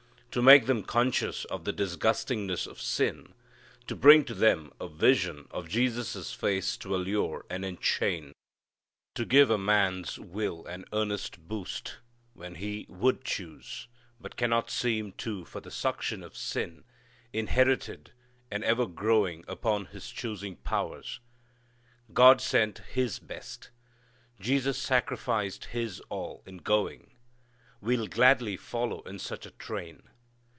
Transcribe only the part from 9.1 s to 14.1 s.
to give a man's will an earnest boost, when he_ would_ choose,